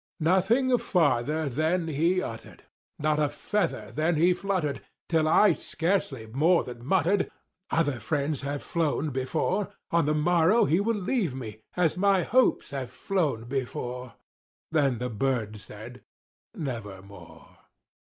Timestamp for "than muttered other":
6.63-7.99